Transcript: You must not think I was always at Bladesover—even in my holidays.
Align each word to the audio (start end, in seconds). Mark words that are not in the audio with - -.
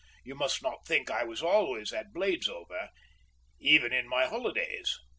You 0.23 0.33
must 0.33 0.63
not 0.63 0.83
think 0.87 1.11
I 1.11 1.23
was 1.25 1.43
always 1.43 1.93
at 1.93 2.11
Bladesover—even 2.11 3.93
in 3.93 4.07
my 4.07 4.25
holidays. 4.25 4.99